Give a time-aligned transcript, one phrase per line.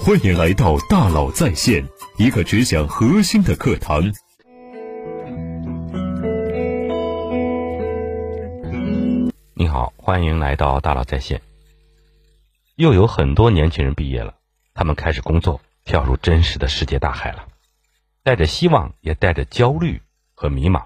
[0.00, 1.84] 欢迎来到大佬在线，
[2.16, 4.02] 一个只讲核心的课堂。
[9.54, 11.40] 你好，欢迎来到大佬在线。
[12.76, 14.34] 又有很多年轻人毕业了，
[14.74, 17.48] 他们开始工作，跳入真实的世界大海了，
[18.22, 20.00] 带着希望，也带着焦虑
[20.34, 20.84] 和迷茫。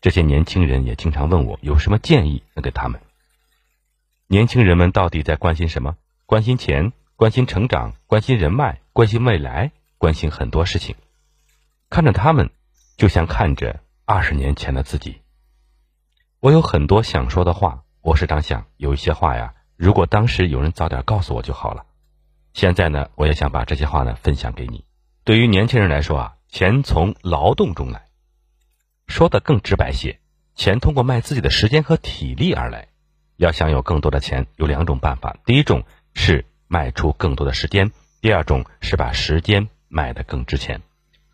[0.00, 3.00] 这些年轻人也经常问我，有什么建议能给他们？
[4.28, 5.96] 年轻人们到底在关心什么？
[6.24, 6.92] 关心钱？
[7.16, 10.96] 关心成长，关心人脉，关心未来，关心很多事情。
[11.88, 12.50] 看着他们，
[12.98, 15.22] 就像看着二十年前的自己。
[16.40, 21.86] 我有很多想说的话，我时常想，有一些话呀，如果当时有人早点告诉我就好了。
[22.52, 24.84] 现在呢，我也想把这些话呢分享给你。
[25.24, 28.08] 对于年轻人来说啊，钱从劳动中来，
[29.06, 30.20] 说的更直白些，
[30.54, 32.88] 钱通过卖自己的时间和体力而来。
[33.36, 36.44] 要想有更多的钱，有两种办法，第一种是。
[36.68, 37.92] 卖出更多的时间。
[38.20, 40.82] 第二种是把时间卖得更值钱。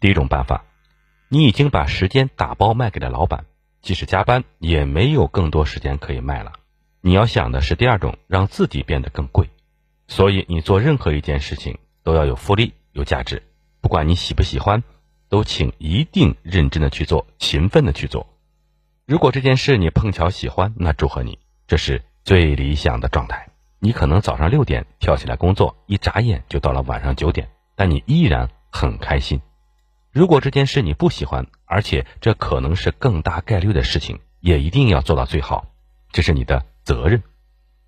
[0.00, 0.64] 第一种办法，
[1.28, 3.46] 你已经把时间打包卖给了老板，
[3.80, 6.52] 即使加班也没有更多时间可以卖了。
[7.00, 9.48] 你要想的是第二种，让自己变得更贵。
[10.08, 13.42] 所以你做任何一件事情都要有复利、有价值，
[13.80, 14.82] 不管你喜不喜欢，
[15.28, 18.26] 都请一定认真的去做，勤奋的去做。
[19.06, 23.51] 如果这件事你碰巧喜欢，那祝贺你，这是最理想的状态。
[23.84, 29.40] 你可能早上六点跳起来工作，一眨眼就到了晚上九点，但你依然很开心。
[30.12, 35.66] 如果这件事你不喜欢，而且这可能是更大概率的事情，也一定要做到最好，
[36.12, 37.24] 这是你的责任。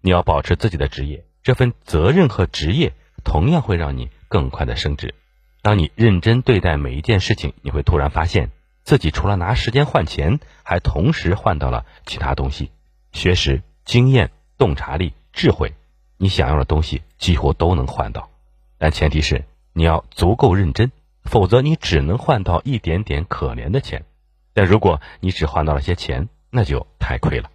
[0.00, 5.14] 你要保持自己的职业，这份责任和职业同样会让你更快的升职。
[5.62, 8.50] 当你认真对待每一件事情，你会突然发现
[8.82, 12.72] 自己除了拿时间换钱，还同时换到了其他东西：
[13.12, 15.12] 学识、经验、洞察力。
[15.36, 15.74] 智慧，
[16.16, 18.30] 你想要的东西几乎都能换到，
[18.78, 20.90] 但前提是你要足够认真，
[21.24, 24.06] 否则你只能换到一点点可怜的钱。
[24.54, 27.50] 但如果你只换到了些钱，那就太亏了。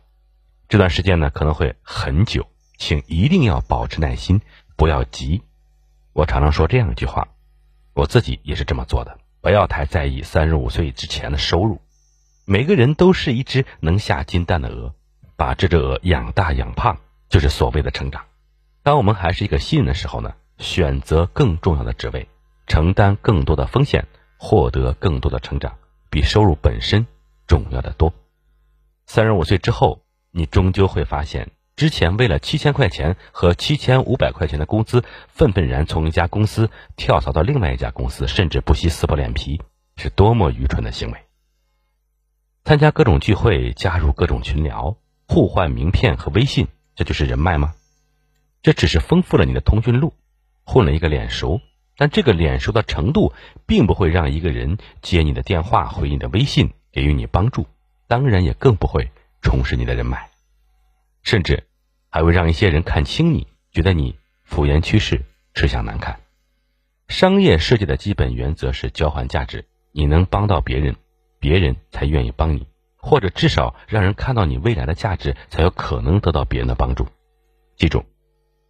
[0.70, 2.46] 这段时间呢可能会很久，
[2.78, 4.42] 请一定要保持耐心，
[4.76, 5.42] 不要急。
[6.14, 7.30] 我常常说这样一句话，
[7.96, 11.82] 我自己也是这么做的：不要太在意三十五岁之前的收入。
[12.46, 14.94] 每个人都是一只能下金蛋的鹅，
[15.36, 17.00] 把这只鹅养大养胖。
[17.32, 18.26] 就是所谓的成长。
[18.84, 22.28] 当我们还是一个新人的时候呢，选择更重要的职位，
[22.68, 24.06] 承担更多的风险，
[24.38, 25.78] 获得更多的成长，
[26.10, 27.08] 比收入本身
[27.48, 28.14] 重要的多。
[29.06, 39.62] 三十五岁之后，你终究会发现，之前为了七千块钱和七千五百块钱的工资，愤愤然从一家公司跳槽到另外一家公司，甚至不惜撕破脸皮，
[39.96, 41.18] 是多么愚蠢的行为。
[42.66, 44.98] 参加各种聚会，加入各种群聊，
[45.30, 46.68] 互换名片和微信。
[46.96, 47.74] 这就是人脉吗？
[48.62, 50.14] 这只是丰富了你的通讯录，
[50.64, 51.62] 混了一个脸熟，
[51.98, 53.34] 但这个脸熟的程度，
[53.66, 57.66] 并不会让一个人接你的电话、回你的微信、给予你帮助，
[58.08, 60.30] 当然也更不会充实你的人脉，
[61.24, 61.64] 甚至
[62.10, 66.20] 还会让一些人看轻你，觉得你敷衍趋势、吃相难看。
[67.08, 70.96] 商业世界的基本原则是交换价值，你能帮到别人，
[71.40, 72.68] 别人才愿意帮你。
[73.02, 77.08] 或者至少让人看到你未来的价值，才有可能得到别人的帮助。
[77.76, 78.06] 记住，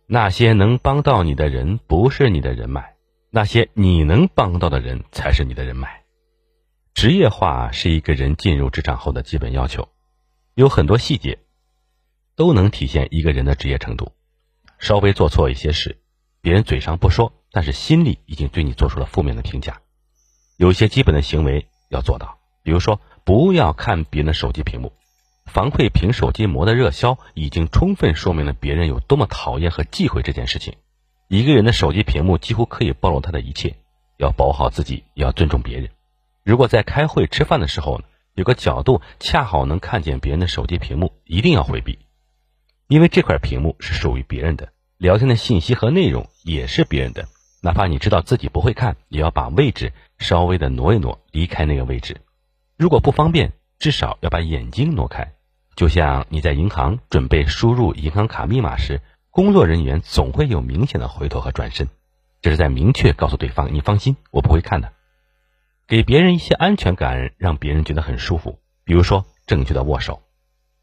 [0.08, 2.96] 那些能帮到你的人不是你的人脉，
[3.30, 6.04] 那些你能帮到的人才是你的人脉。
[6.94, 9.90] 职业化是一个人进入职场后的基本要求，
[10.56, 11.40] 有很多细节
[12.38, 14.14] 都能体现一个人的职业程度。
[14.80, 15.98] 稍微做错一些事，
[16.42, 19.82] 别人嘴上不说，但是心里已经对你做出了负面的评价。
[20.56, 23.02] 有些基本的行为要做到，比如说。
[23.24, 24.94] 不要看别人的手机屏幕，
[25.46, 30.76] 防窥屏手机膜的热销已经充分说明了别人有多么讨厌和忌讳这件事情。
[31.28, 33.76] 一个人的手机屏幕几乎可以暴露他的一切，
[34.18, 35.90] 要保护好自己，也要尊重别人。
[36.44, 38.02] 如果在开会吃饭的时候，
[38.34, 42.00] 有个角度恰好能看见别人的手机屏幕，一定要回避，
[42.88, 47.28] 因为这块屏幕是属于别人的，聊天的信息和内容也是别人的。
[47.62, 52.18] 哪怕你知道自己不会看，也要把位置稍微的挪一挪，离开那个位置。
[52.82, 55.34] 如果不方便，至少要把眼睛挪开。
[55.76, 61.90] 就像你在银行准备输入银行卡密码时，工作人员总会有明显的回头和转身，
[62.42, 64.94] 这是在明确告诉对方：“你放心，我不会看的。”
[65.88, 68.58] 给别人一些安全感，让别人觉得很舒服。
[68.84, 70.24] 比如说，正确的握手。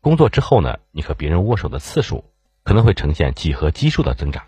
[0.00, 2.22] 工作之后呢，你和别人握手的次数
[2.62, 4.44] 可能会呈现几何基数的增长。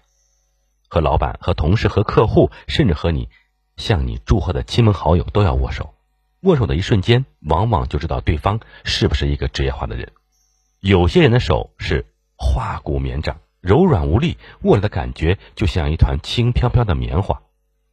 [0.88, 3.28] 和老板、和同事、和客户，甚至和你
[3.76, 5.94] 向你祝贺的亲朋好友都要握手。
[6.42, 10.12] 握手的一瞬间，往往就知道对方是不是一个职业化的人。
[10.80, 12.06] 有些人的手是
[12.36, 17.42] 化骨绵掌，柔软无力，握着的感觉就像一团轻飘飘的棉花；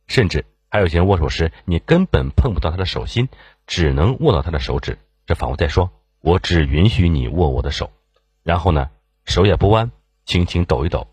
[0.08, 3.28] 甚至还有些人握手时，你根本碰不到他的手心，
[3.66, 5.92] 只能握到他的手指，这仿佛在说
[6.24, 7.92] ：“我只允许你握我的手。”
[8.44, 8.90] 然后呢，
[9.26, 9.92] 手也不弯，
[10.26, 11.08] 轻轻抖一抖，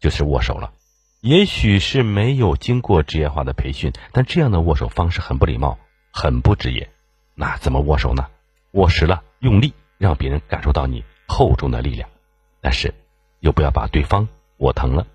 [0.00, 0.72] 就是握手了。
[1.20, 5.78] 也许是没有经过职业化的培训，但这样的握手方式很不礼貌，
[6.12, 6.90] 很不职业。
[7.34, 8.26] 那怎么握手呢？
[8.72, 12.08] 握实了，用力，让别人感受到你厚重的力量，
[12.60, 12.94] 但是
[13.40, 14.28] 又不要把对方
[14.58, 15.06] 握疼了。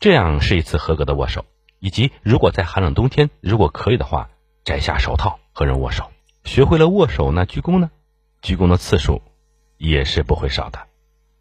[0.00, 1.44] 这样是一次合格的握手。
[1.80, 4.30] 以及，如果在寒冷冬天，如果可以的话，
[4.64, 6.10] 摘下手套和人握手。
[6.42, 7.90] 学会了握手，那鞠躬呢？
[8.42, 9.22] 鞠躬的次数
[9.76, 10.88] 也是不会少的。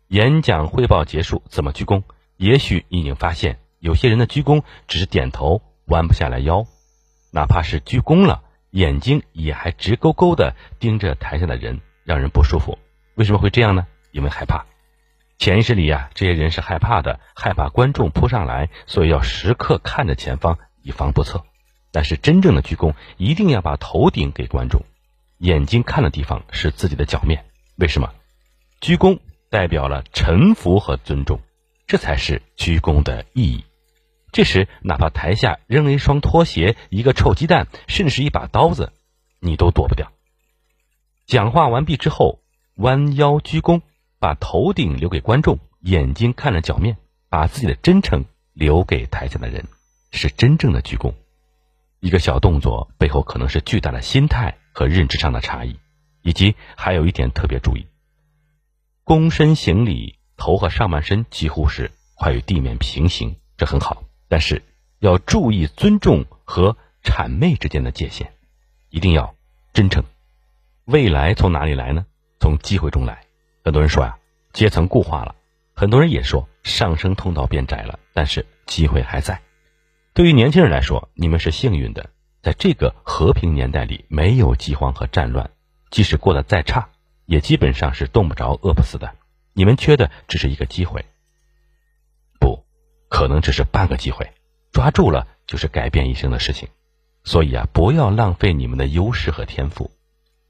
[0.10, 2.04] 演讲汇报结束，怎么鞠躬？
[2.36, 6.68] 也许你已经发现，有些人的鞠躬只是点头，弯不下来腰，
[7.32, 12.78] 哪怕是鞠躬了，眼睛也还直勾勾的盯着台下的人，让人不舒服。
[13.16, 13.88] 为什么会这样呢？
[14.12, 14.66] 因为害怕。
[15.40, 21.44] 潜意识里呀，这些人是害怕的，害怕观众扑上来，所以要时刻看着前方，以防不测。
[21.92, 24.84] 但是真正的鞠躬，一定要把头顶给观众，
[25.38, 27.46] 眼睛看的地方是自己的脚面。
[27.76, 28.12] 为什么？
[28.82, 31.40] 鞠躬代表了臣服和尊重，
[31.88, 33.64] 这才是鞠躬的意义。
[34.38, 38.94] 这时，哪怕台下扔了一双拖鞋、一个臭鸡蛋，甚至是一把刀子，
[39.40, 40.12] 你都躲不掉。
[41.26, 42.40] 讲话完毕之后，
[42.76, 43.82] 弯腰鞠躬。
[44.20, 46.98] 把头顶留给观众，眼睛看着脚面，
[47.30, 49.66] 把自己的真诚留给台下的人，
[50.12, 51.16] 是真正的鞠躬。
[52.00, 55.80] 一个小动作背后可能是巨大的心态和认知上的差异，
[56.22, 57.88] 以及还有一点特别注意：
[59.04, 64.04] 躬身行礼，头和上半身几乎是快与地面平行，这很好。
[64.28, 64.64] 但是
[65.00, 68.34] 要注意尊重和谄媚之间的界限，
[68.90, 69.36] 一定要
[69.74, 70.04] 真诚。
[70.86, 72.06] 未来从哪里来呢？
[72.40, 73.22] 从机会中来。
[73.64, 74.18] 很多人说呀，
[74.54, 75.36] 阶层固化了；
[75.74, 78.00] 很多人也说上升通道变窄了。
[78.14, 79.42] 但是机会还在。
[80.14, 82.10] 对于年轻人来说，你们是幸运的，
[82.42, 85.52] 在这个和平年代里，没有饥荒和战乱，
[85.92, 86.90] 即使过得再差，
[87.26, 89.14] 也基本上是冻不着、饿不死的。
[89.54, 91.06] 你们缺的只是一个机会，
[93.28, 94.32] 可能只是半个机会，
[94.72, 96.70] 抓住了就是改变一生的事情。
[97.26, 99.92] 所以啊，不要浪费你们的优势和天赋。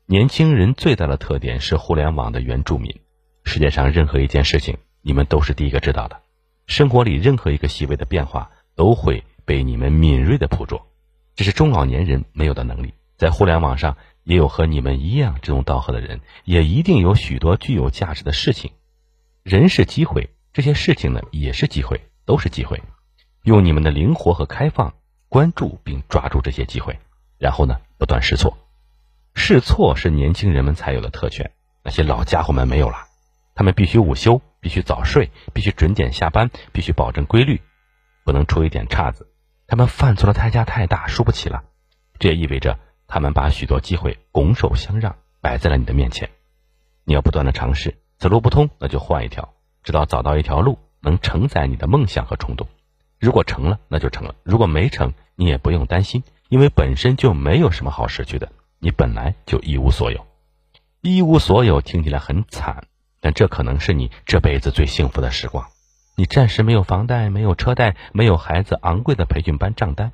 [0.06, 3.00] 年轻人最大的特点是互联网的原住民。
[3.44, 6.22] 世界上任何一件事情，你们都是第一个知道的。
[6.68, 10.88] 生活里任何一个细微的变化，都会被你们敏锐的捕捉。
[11.36, 12.94] 这是中老年人没有的能力。
[13.18, 18.70] 在互联网上，也有和你们一样志同道合的人，也一定有许多具有价值的事情。
[19.42, 22.80] 人是机会，这些事情呢也是机会，都是机会。
[23.42, 24.94] 用你们的灵活和开放，
[25.30, 27.00] 关注并抓住这些机会，
[27.40, 28.56] 然后呢不断试错。
[29.34, 31.50] 试错是年轻人们才有的特权，
[31.84, 32.98] 那些老家伙们没有了。
[33.56, 37.62] 他们必须午休，必须早睡，必须准点下班，必须保证规律，
[38.26, 39.32] 不能出一点岔子。
[39.66, 41.64] 他们犯错的代价太大，输不起了。
[42.20, 42.78] 这也意味着
[43.08, 46.30] 他们把许多机会拱手相让，摆在了你的面前。
[47.06, 49.54] 你要不断的尝试，此路不通，那就换一条，
[49.84, 52.68] 直到找到一条路能承载你的梦想和冲动。
[53.20, 60.26] 如果成了，那就成了；如果没成，你也不用担心，因为本身就没有什么好失去的，你本来就一无所有。
[61.02, 62.84] 一无所有听起来很惨。
[63.20, 65.68] 但这可能是你这辈子最幸福的时光，
[66.16, 70.12] 你暂时没有房贷，没有车贷，没有孩子昂贵的培训班账单，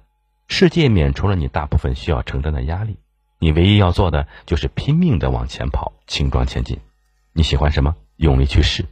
[0.48, 2.98] 世界免除了你大部分需要承担的压力，
[3.40, 6.80] 你唯一要做的就是拼命的往前跑，轻装前进。
[7.34, 7.94] 你喜欢什么？
[8.16, 8.86] 用力去试，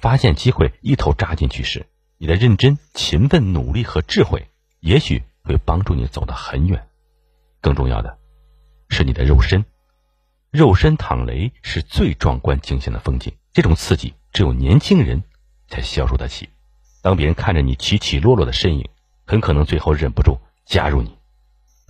[0.00, 4.48] 发现机会，一头扎进去时，你的认真、勤奋、努力和智慧，
[4.80, 6.88] 也许会帮助你走得很远。
[7.60, 8.16] 更重要的，
[8.88, 9.64] 是你的肉身。
[10.50, 15.22] 肉身躺雷是最壮观惊险的风景，这种刺激只有年轻人
[15.68, 16.48] 才消受得起。
[17.02, 18.88] 当别人看着你起起落落的身影，
[19.26, 21.18] 很可能最后忍不住加入你。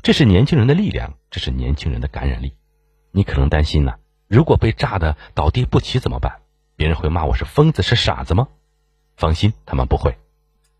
[0.02, 2.54] 这是年轻人的力量，这是年轻人的感染力。
[3.12, 3.94] 你可能担心呢，
[4.26, 6.39] 如果被炸的倒地不起怎么办？
[6.80, 8.48] 别人会骂我是疯子是傻子吗？
[9.14, 10.16] 放心，他们不会。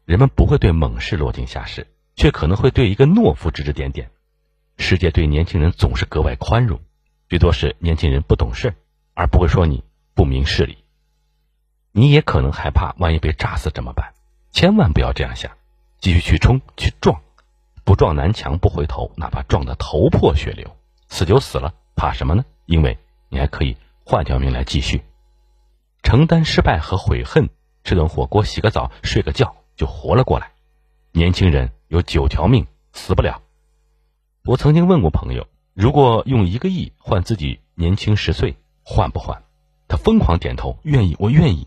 [0.06, 4.10] 人们不会对猛士落井下石，却可能会对一个懦夫指指点点。
[4.78, 6.80] 世界对年轻人总是格外宽容。
[7.28, 8.72] 最多是年轻人不懂事，
[9.12, 10.78] 而不会说你不明事理。
[11.92, 14.14] 你也可能害怕，万一被炸死怎么办？
[14.52, 15.52] 千万不要这样想，
[15.98, 17.20] 继续去冲去撞，
[17.84, 20.74] 不撞南墙不回头，哪怕撞得头破血流，
[21.10, 22.46] 死就死了，怕什么呢？
[22.64, 22.96] 因为
[23.28, 23.76] 你还可以
[24.06, 25.02] 换条命来继续。
[26.02, 27.48] 承担失败和悔恨，
[27.84, 30.52] 吃顿火锅，洗个澡，睡个觉就活了过来。
[31.12, 33.42] 年轻人有九条命，死不了。
[34.44, 35.46] 我曾经问过朋友。
[35.72, 39.42] 如果用一个亿换自己年轻十岁，换不换？
[39.88, 41.66] 他疯狂点头，愿意，我愿意。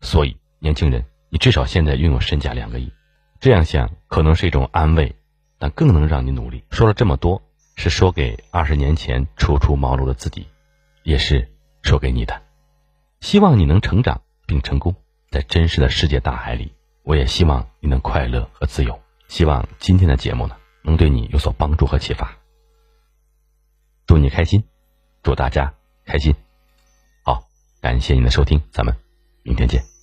[0.00, 2.92] 所以，年轻人，你至少现在拥有身价两个亿，
[3.40, 5.14] 这样想可能是一种安慰，
[5.58, 6.64] 但更能让你努力。
[6.70, 7.42] 说了这么多，
[7.74, 10.46] 是说给二十年前初出茅庐的自己，
[11.02, 11.52] 也是
[11.82, 12.40] 说给你的。
[13.24, 14.94] 希望你能成长并成功，
[15.30, 16.74] 在真实的世界大海里。
[17.04, 19.00] 我也希望你能快乐和自由。
[19.28, 22.36] 希望今天的节目呢，能对你有所帮助和启发。
[24.06, 24.62] 祝你开心，
[25.22, 25.72] 祝大家
[26.04, 26.34] 开心。
[27.22, 27.46] 好，
[27.80, 28.94] 感谢您的收听，咱们
[29.42, 29.93] 明天见。